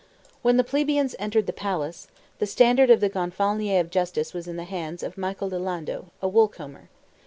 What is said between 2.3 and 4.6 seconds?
the standard of the Gonfalonier of Justice was in